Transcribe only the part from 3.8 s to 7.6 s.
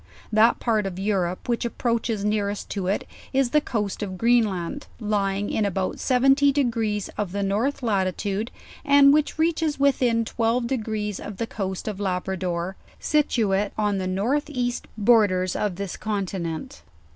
of Greenland, lying in about seventy degrees of the